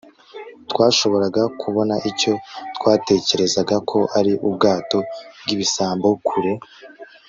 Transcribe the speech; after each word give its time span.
twashoboraga 0.71 1.43
kubona 1.61 1.95
icyo 2.09 2.33
twatekerezaga 2.77 3.75
ko 3.89 3.99
ari 4.19 4.33
ubwato 4.47 4.97
bwibisambo 5.43 6.07
kure 6.27 6.53